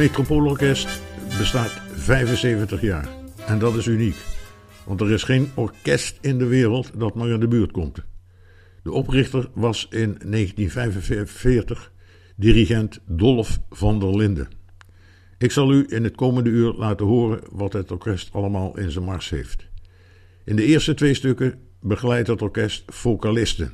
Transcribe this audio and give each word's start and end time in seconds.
Het 0.00 0.08
Metropoolorkest 0.08 1.00
bestaat 1.38 1.80
75 1.92 2.80
jaar. 2.80 3.08
En 3.46 3.58
dat 3.58 3.76
is 3.76 3.86
uniek. 3.86 4.16
Want 4.84 5.00
er 5.00 5.10
is 5.10 5.22
geen 5.22 5.50
orkest 5.54 6.18
in 6.20 6.38
de 6.38 6.46
wereld 6.46 6.90
dat 6.98 7.14
maar 7.14 7.28
in 7.28 7.40
de 7.40 7.48
buurt 7.48 7.70
komt. 7.70 8.04
De 8.82 8.92
oprichter 8.92 9.50
was 9.54 9.86
in 9.90 10.18
1945 10.24 11.92
dirigent 12.36 13.00
Dolf 13.06 13.60
van 13.70 13.98
der 13.98 14.16
Linden. 14.16 14.48
Ik 15.38 15.50
zal 15.50 15.72
u 15.72 15.86
in 15.88 16.04
het 16.04 16.16
komende 16.16 16.50
uur 16.50 16.72
laten 16.72 17.06
horen 17.06 17.40
wat 17.50 17.72
het 17.72 17.90
orkest 17.90 18.32
allemaal 18.32 18.78
in 18.78 18.90
zijn 18.90 19.04
mars 19.04 19.30
heeft. 19.30 19.68
In 20.44 20.56
de 20.56 20.64
eerste 20.64 20.94
twee 20.94 21.14
stukken 21.14 21.58
begeleidt 21.80 22.28
het 22.28 22.42
orkest 22.42 22.82
vocalisten. 22.86 23.72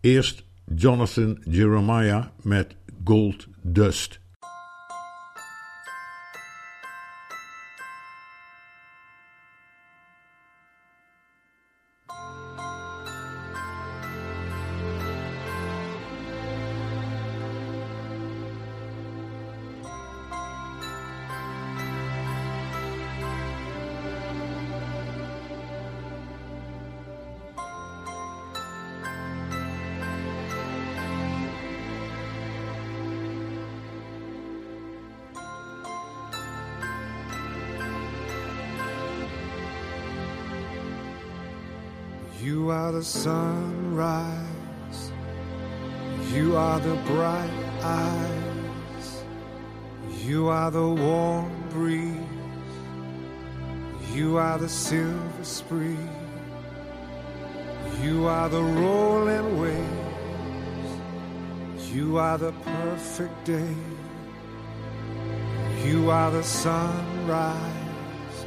Eerst 0.00 0.44
Jonathan 0.74 1.38
Jeremiah 1.44 2.26
met 2.42 2.76
Gold 3.04 3.46
Dust. 3.62 4.22
Sunrise. 43.14 45.12
You 46.32 46.56
are 46.56 46.80
the 46.80 46.96
bright 47.06 47.64
eyes. 47.82 49.24
You 50.24 50.48
are 50.48 50.70
the 50.70 50.88
warm 50.88 51.52
breeze. 51.70 52.74
You 54.12 54.36
are 54.36 54.58
the 54.58 54.68
silver 54.68 55.44
spree. 55.44 56.08
You 58.02 58.26
are 58.26 58.48
the 58.48 58.62
rolling 58.62 59.60
waves. 59.60 60.90
You 61.94 62.18
are 62.18 62.38
the 62.38 62.52
perfect 62.52 63.44
day. 63.44 63.76
You 65.84 66.10
are 66.10 66.30
the 66.30 66.42
sunrise, 66.42 68.38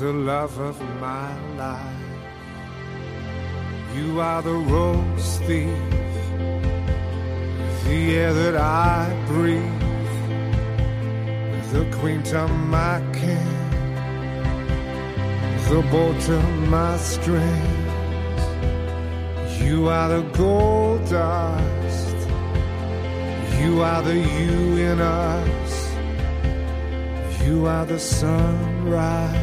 the 0.00 0.12
love 0.12 0.58
of 0.58 0.76
my 1.00 1.30
life. 1.56 1.97
You 3.98 4.20
are 4.20 4.42
the 4.42 4.54
rose 4.54 5.38
thief, 5.38 5.90
the 7.84 8.16
air 8.16 8.32
that 8.32 8.56
I 8.56 9.12
breathe, 9.26 10.12
the 11.72 11.84
queen 11.98 12.22
to 12.30 12.46
my 12.46 13.00
king, 13.12 13.54
the 15.68 15.82
bow 15.90 16.12
to 16.28 16.38
my 16.74 16.96
strings. 16.98 18.42
You 19.60 19.88
are 19.88 20.08
the 20.08 20.22
gold 20.42 21.04
dust, 21.10 22.16
you 23.60 23.82
are 23.82 24.02
the 24.02 24.16
you 24.16 24.76
in 24.90 25.00
us, 25.00 25.72
you 27.44 27.66
are 27.66 27.84
the 27.84 27.98
sunrise, 27.98 29.34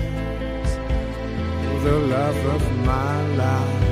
the 1.83 1.97
love 2.15 2.45
of 2.55 2.61
my 2.85 3.27
life. 3.35 3.84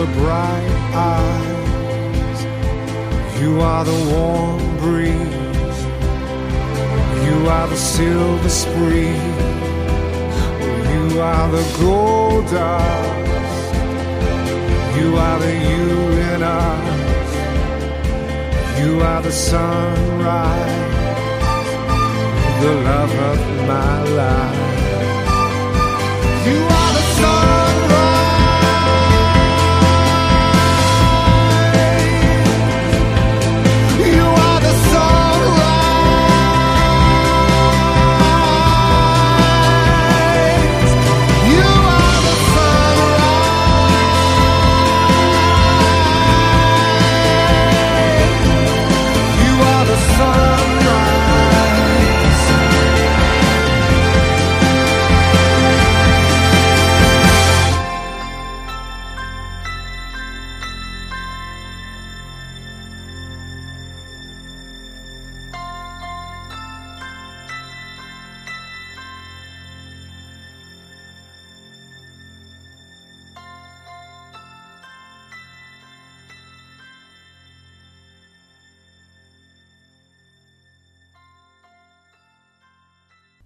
The 0.00 0.06
bright 0.12 0.70
eyes. 0.94 2.38
You 3.38 3.60
are 3.60 3.84
the 3.84 3.98
warm 4.12 4.62
breeze. 4.78 5.78
You 7.26 7.36
are 7.54 7.68
the 7.68 7.76
silver 7.76 8.48
spree. 8.48 9.20
You 10.92 11.04
are 11.20 11.48
the 11.56 11.64
gold 11.82 12.44
dust. 12.46 13.74
You 14.98 15.08
are 15.26 15.38
the 15.44 15.54
you 15.70 15.88
in 16.32 16.42
us. 16.42 17.30
You 18.80 18.92
are 19.02 19.22
the 19.22 19.32
sunrise. 19.32 20.88
The 22.62 22.72
love 22.88 23.14
of 23.30 23.38
my 23.72 23.96
life. 24.20 24.58
You 26.48 26.58
are 26.78 26.92
the 26.96 27.04
sunrise. 27.18 27.69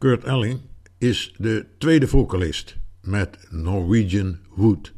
Kurt 0.05 0.25
Elling 0.25 0.61
is 0.99 1.35
de 1.39 1.67
tweede 1.79 2.09
vocalist 2.09 2.77
met 3.01 3.39
Norwegian 3.51 4.39
Wood. 4.55 4.93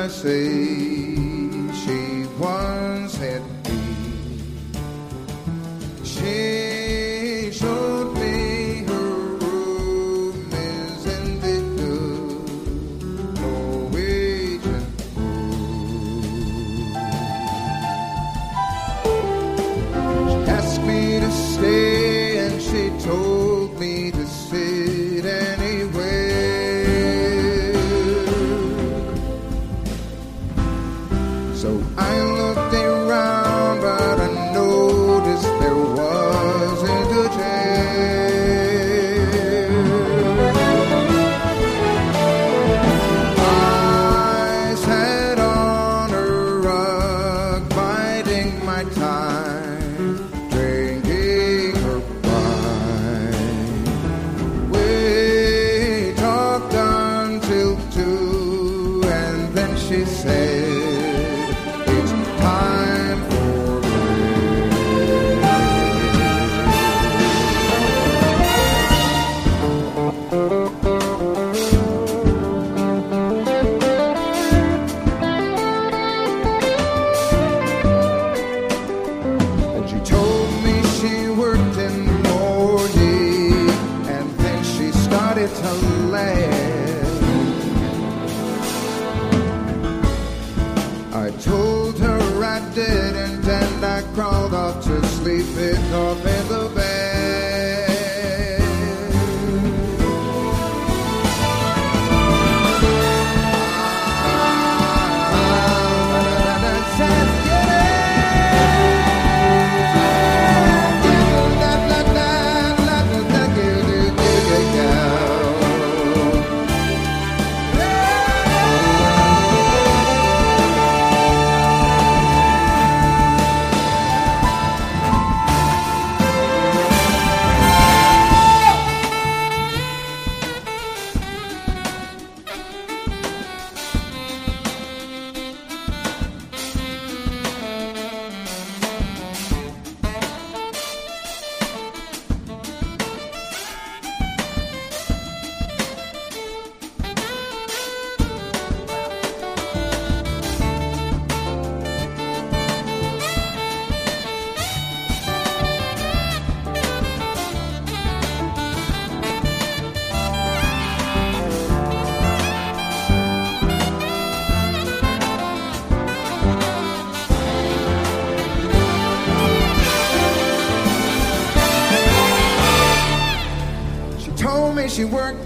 I 0.00 0.06
say, 0.06 1.16
she 1.74 2.24
once 2.38 2.77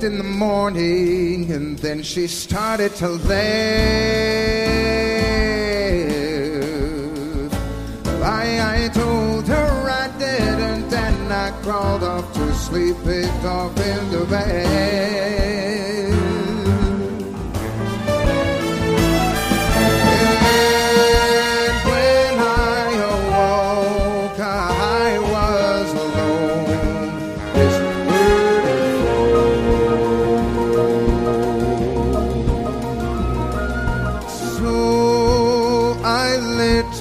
she 0.02 0.06
in 0.06 0.18
the 0.18 0.24
morning 0.24 1.50
and 1.52 1.78
then 1.78 2.02
she 2.02 2.26
started 2.26 2.92
to 2.96 3.08
laugh. 3.08 3.32
I, 8.22 8.84
I 8.84 8.88
told 8.88 9.46
her 9.46 9.90
I 9.90 10.08
didn't 10.18 10.92
and 10.92 11.32
I 11.32 11.50
crawled 11.62 12.02
off 12.02 12.32
to 12.34 12.54
sleep, 12.54 12.96
picked 13.04 13.44
off 13.44 13.78
in 13.78 14.10
the 14.10 14.24
bed. 14.26 16.12
And 20.44 21.76
when 21.88 22.38
I 22.40 22.92
awoke, 23.12 24.40
I 24.40 24.71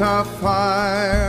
Our 0.01 0.25
fire. 0.25 1.20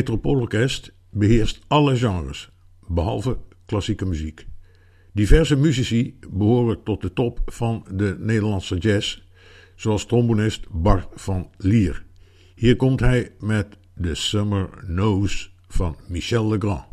Metropoolorkest 0.00 0.92
beheerst 1.10 1.60
alle 1.68 1.96
genres, 1.96 2.50
behalve 2.86 3.38
klassieke 3.66 4.06
muziek. 4.06 4.46
Diverse 5.12 5.56
muzici 5.56 6.18
behoren 6.30 6.82
tot 6.82 7.00
de 7.02 7.12
top 7.12 7.40
van 7.46 7.86
de 7.94 8.16
Nederlandse 8.18 8.76
jazz, 8.76 9.22
zoals 9.76 10.06
trombonist 10.06 10.66
Bart 10.70 11.08
van 11.14 11.50
Lier. 11.56 12.04
Hier 12.54 12.76
komt 12.76 13.00
hij 13.00 13.34
met 13.40 13.78
The 14.00 14.14
Summer 14.14 14.68
Knows 14.86 15.54
van 15.68 15.96
Michel 16.08 16.48
Legrand. 16.48 16.89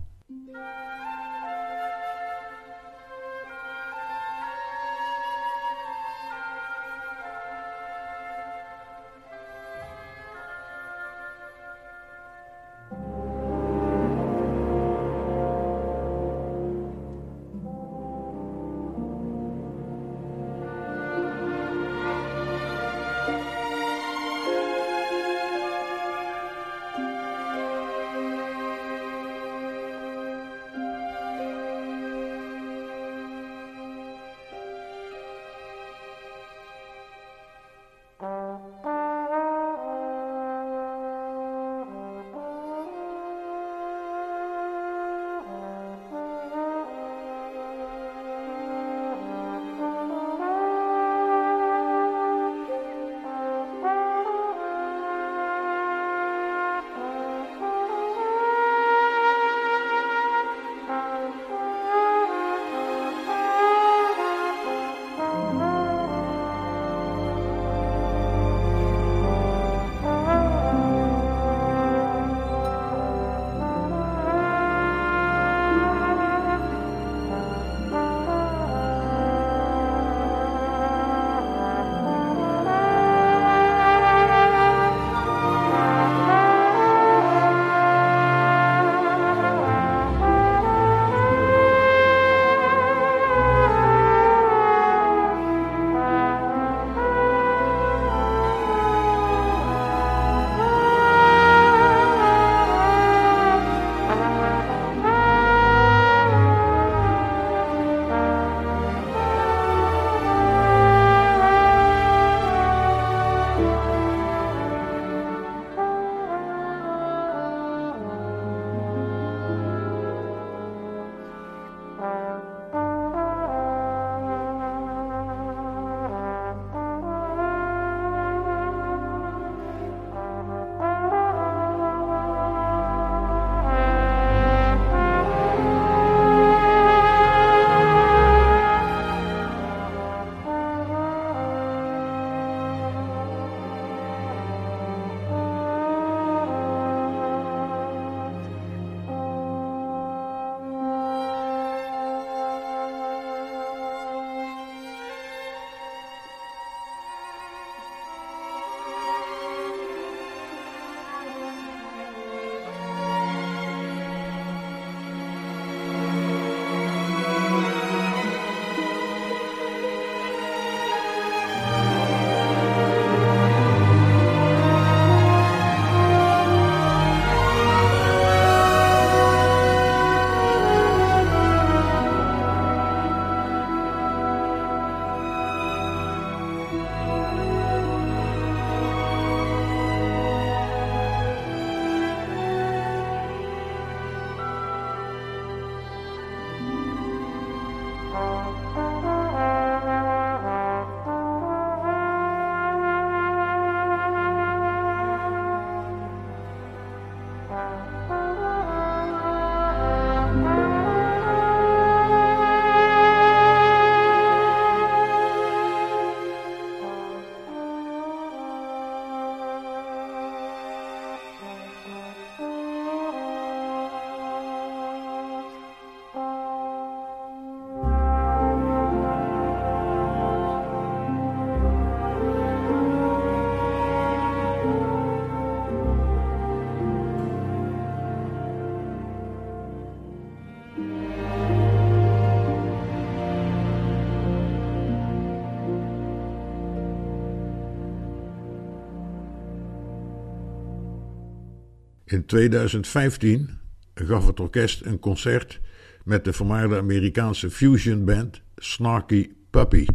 In 252.18 252.26
2015 252.26 253.50
gaf 253.94 254.28
het 254.28 254.40
orkest 254.40 254.86
een 254.86 255.00
concert 255.00 255.60
met 256.04 256.26
de 256.26 256.34
vermaarde 256.34 256.78
Amerikaanse 256.78 257.50
fusionband 257.50 258.42
Snarky 258.56 259.32
Puppy. 259.50 259.86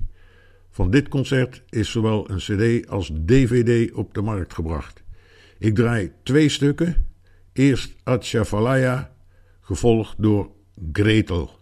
Van 0.71 0.91
dit 0.91 1.09
concert 1.09 1.63
is 1.69 1.91
zowel 1.91 2.31
een 2.31 2.39
CD 2.39 2.89
als 2.89 3.11
DVD 3.25 3.93
op 3.93 4.15
de 4.15 4.21
markt 4.21 4.55
gebracht. 4.55 5.03
Ik 5.59 5.75
draai 5.75 6.13
twee 6.23 6.49
stukken. 6.49 7.07
Eerst 7.53 7.95
Atchafalaya, 8.05 9.13
gevolgd 9.61 10.15
door 10.19 10.51
Gretel. 10.93 11.61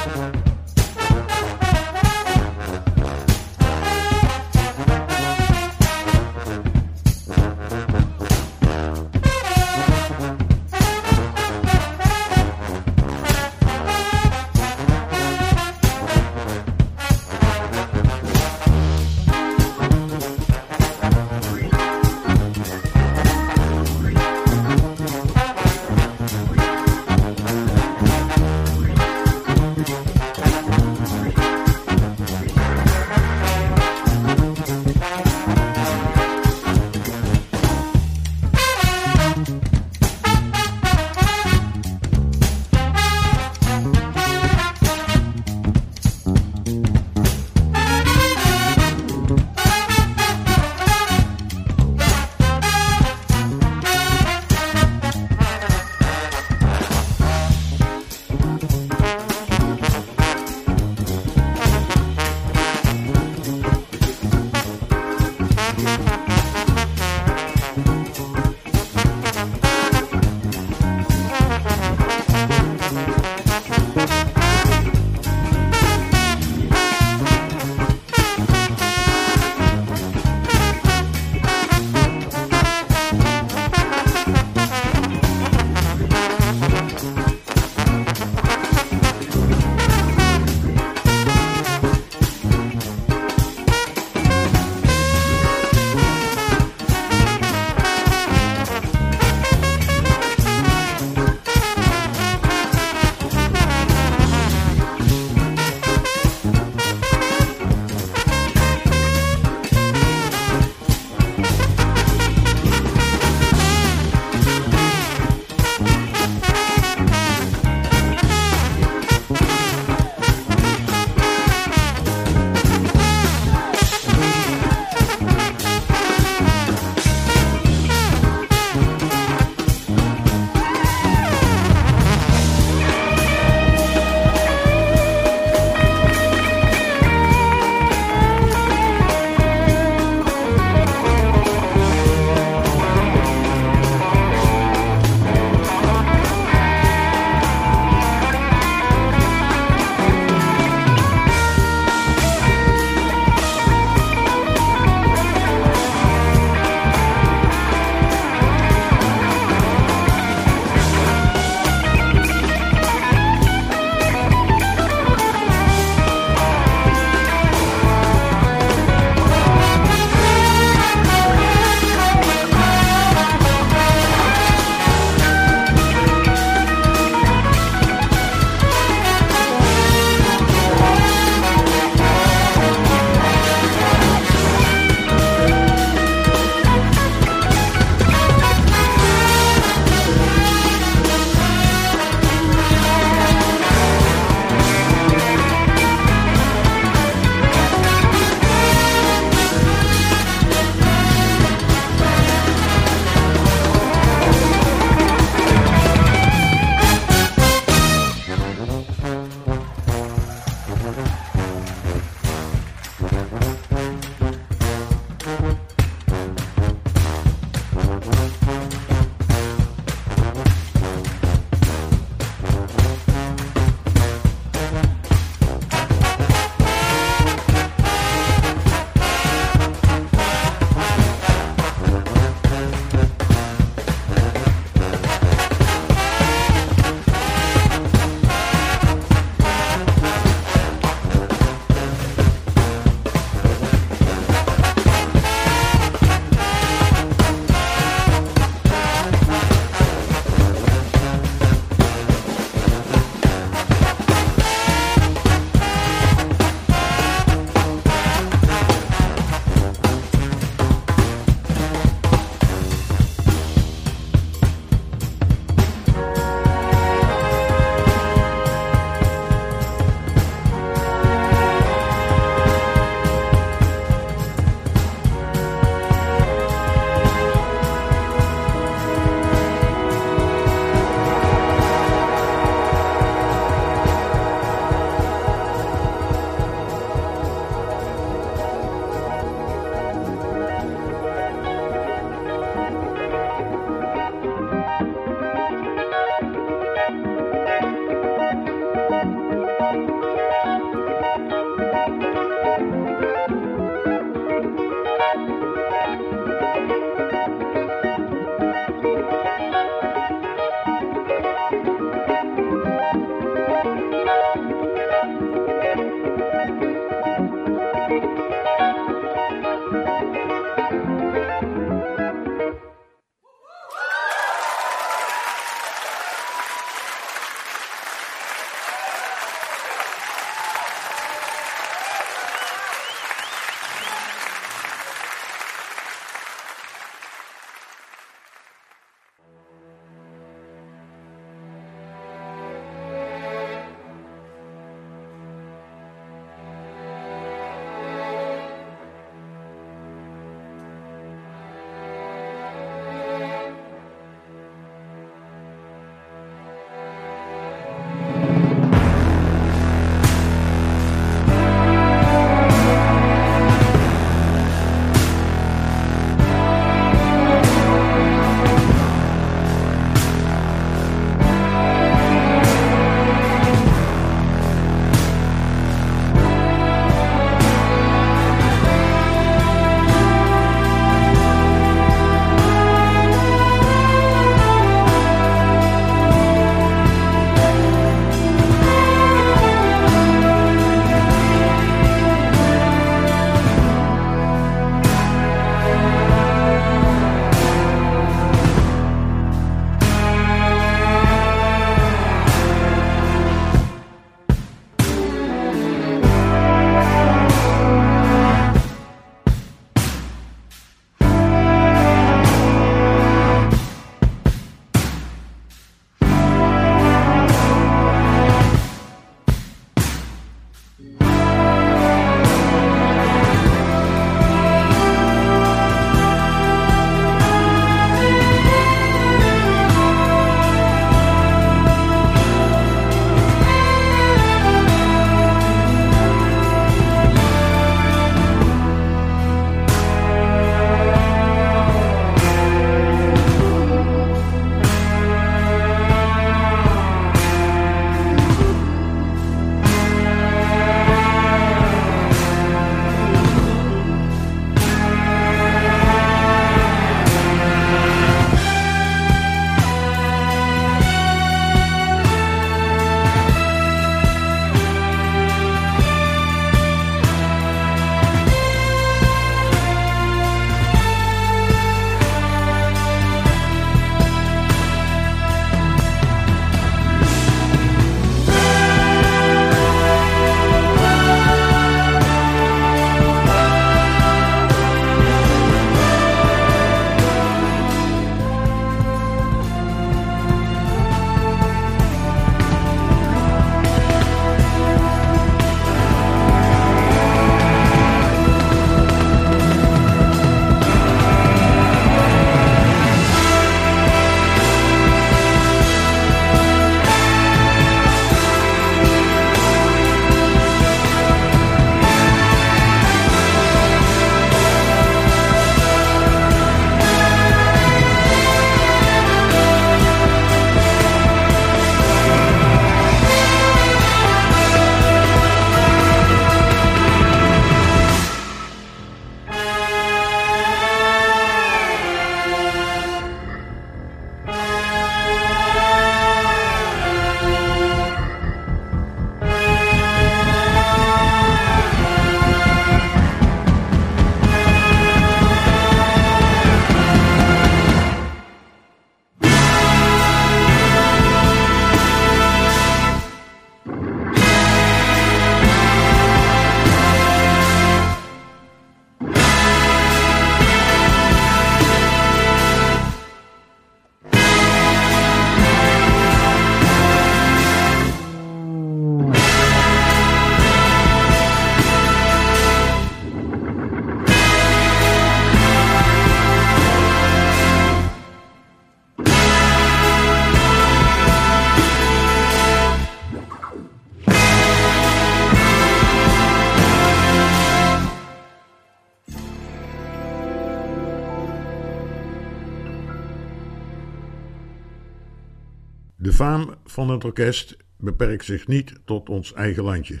Van 596.72 596.90
het 596.90 597.04
orkest 597.04 597.56
beperkt 597.76 598.24
zich 598.24 598.46
niet 598.46 598.72
tot 598.84 599.08
ons 599.08 599.32
eigen 599.32 599.62
landje. 599.62 600.00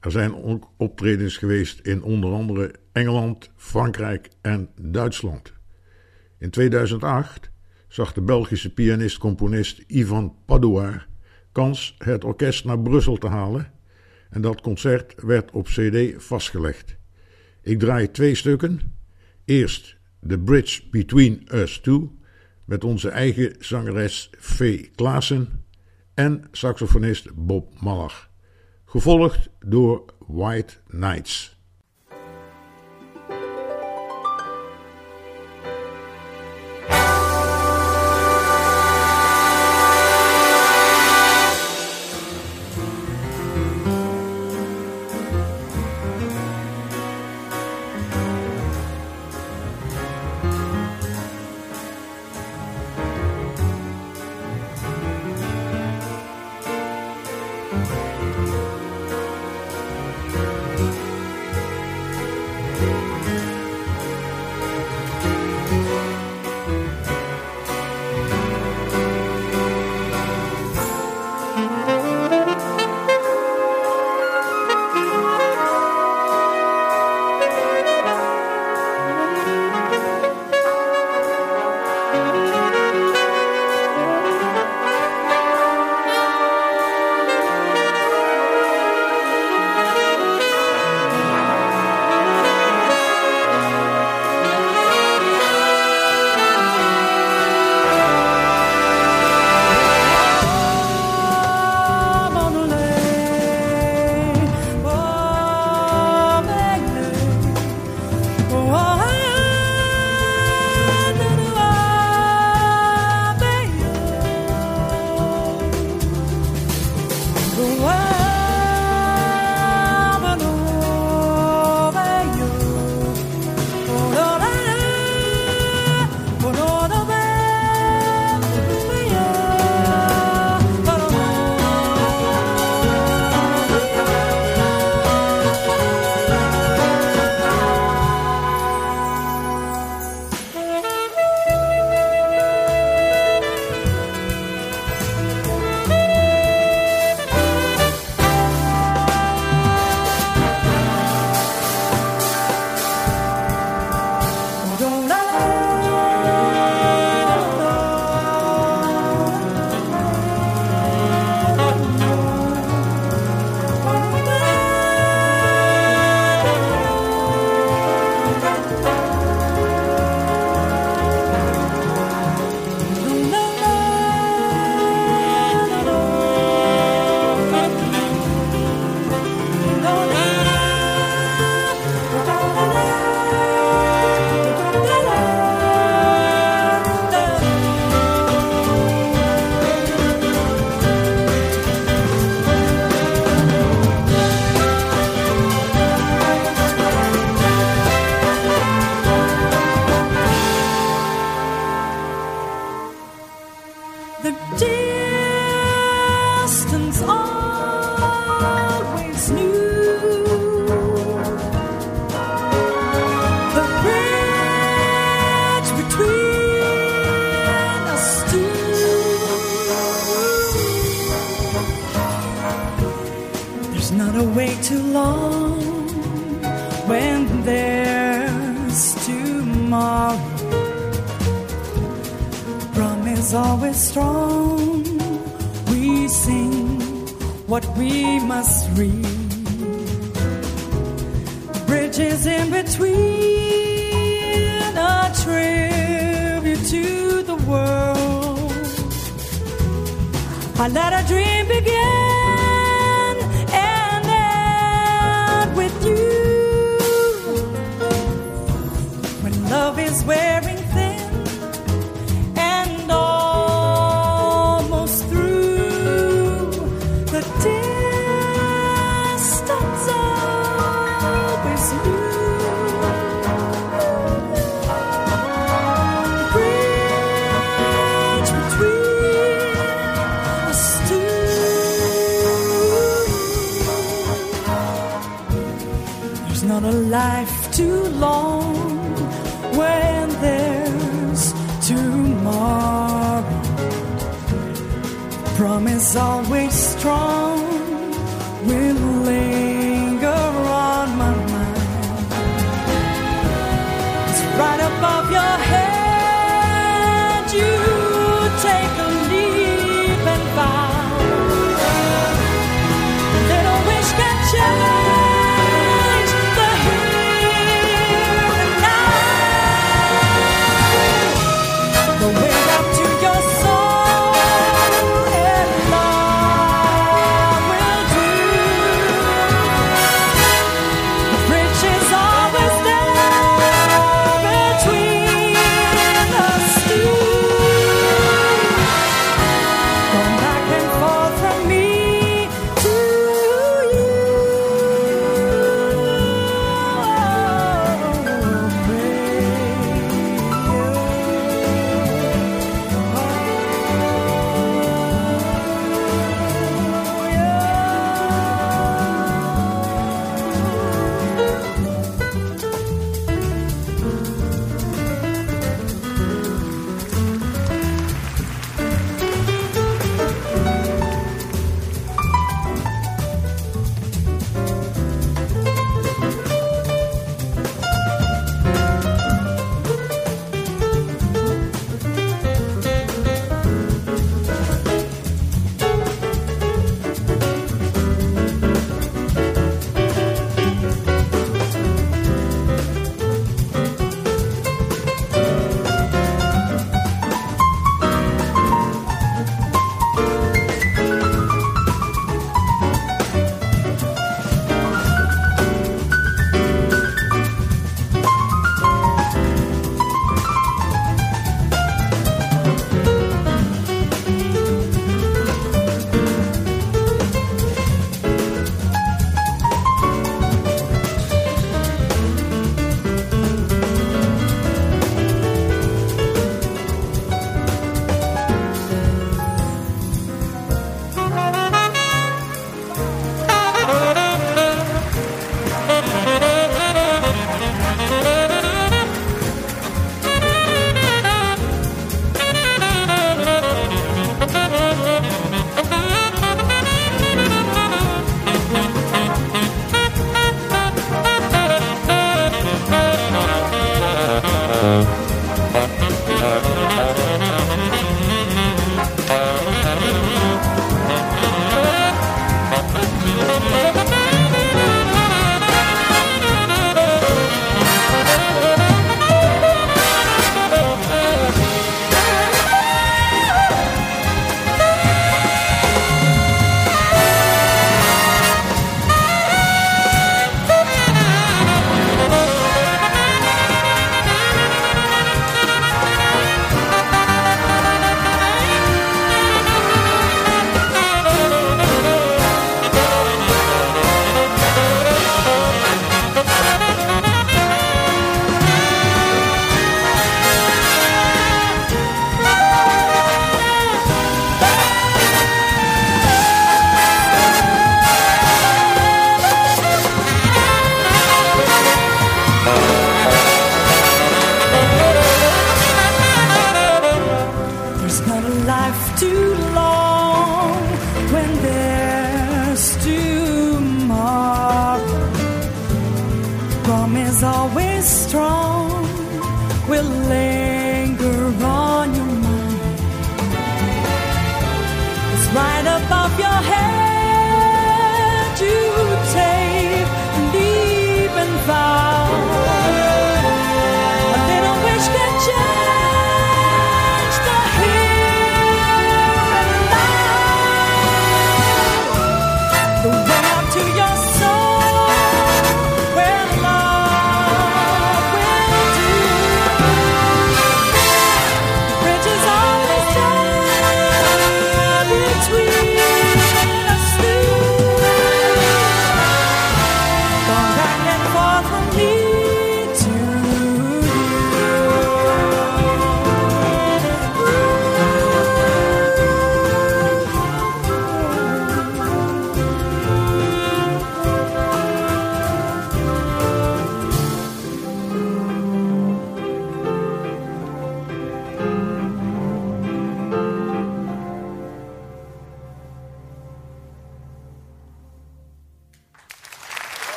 Er 0.00 0.10
zijn 0.10 0.34
ook 0.34 0.70
optredens 0.76 1.36
geweest 1.36 1.80
in 1.80 2.02
onder 2.02 2.32
andere 2.32 2.74
Engeland, 2.92 3.50
Frankrijk 3.56 4.28
en 4.40 4.68
Duitsland. 4.80 5.52
In 6.38 6.50
2008 6.50 7.50
zag 7.88 8.12
de 8.12 8.20
Belgische 8.20 8.74
pianist-componist 8.74 9.84
Ivan 9.86 10.36
Padouar 10.44 11.06
kans 11.52 11.94
het 11.98 12.24
orkest 12.24 12.64
naar 12.64 12.80
Brussel 12.80 13.16
te 13.16 13.28
halen 13.28 13.72
en 14.30 14.40
dat 14.40 14.60
concert 14.60 15.14
werd 15.16 15.50
op 15.50 15.66
CD 15.66 16.22
vastgelegd. 16.22 16.96
Ik 17.62 17.78
draai 17.78 18.10
twee 18.10 18.34
stukken. 18.34 18.80
Eerst 19.44 19.96
The 20.26 20.38
Bridge 20.38 20.82
Between 20.90 21.48
Us 21.52 21.80
Two 21.80 22.16
met 22.64 22.84
onze 22.84 23.08
eigen 23.08 23.54
zangeres 23.58 24.30
V. 24.38 24.88
Klaassen 24.94 25.64
en 26.16 26.44
saxofonist 26.52 27.34
Bob 27.34 27.80
Mallach, 27.80 28.28
gevolgd 28.84 29.50
door 29.60 30.04
White 30.26 30.74
Nights. 30.86 31.55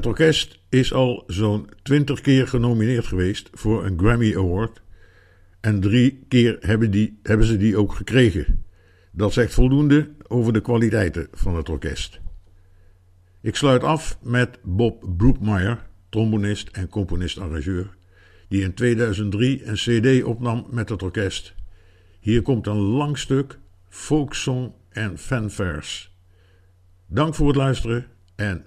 Het 0.00 0.08
orkest 0.08 0.60
is 0.68 0.92
al 0.92 1.24
zo'n 1.26 1.68
twintig 1.82 2.20
keer 2.20 2.48
genomineerd 2.48 3.06
geweest 3.06 3.50
voor 3.52 3.84
een 3.84 3.98
Grammy 3.98 4.36
Award. 4.36 4.82
En 5.60 5.80
drie 5.80 6.24
keer 6.28 6.56
hebben, 6.60 6.90
die, 6.90 7.18
hebben 7.22 7.46
ze 7.46 7.56
die 7.56 7.76
ook 7.76 7.94
gekregen. 7.94 8.64
Dat 9.10 9.32
zegt 9.32 9.54
voldoende 9.54 10.10
over 10.26 10.52
de 10.52 10.60
kwaliteiten 10.60 11.28
van 11.32 11.56
het 11.56 11.68
orkest. 11.68 12.20
Ik 13.40 13.56
sluit 13.56 13.84
af 13.84 14.18
met 14.22 14.58
Bob 14.62 15.04
Brookmeyer, 15.16 15.86
trombonist 16.08 16.68
en 16.68 16.88
componist-arrangeur, 16.88 17.96
die 18.48 18.62
in 18.62 18.74
2003 18.74 19.66
een 19.66 19.74
CD 19.74 20.24
opnam 20.24 20.66
met 20.70 20.88
het 20.88 21.02
orkest. 21.02 21.54
Hier 22.20 22.42
komt 22.42 22.66
een 22.66 22.80
lang 22.80 23.18
stuk 23.18 23.58
folksong 23.88 24.72
en 24.88 25.18
fanfares. 25.18 26.16
Dank 27.06 27.34
voor 27.34 27.46
het 27.46 27.56
luisteren 27.56 28.06
en 28.36 28.66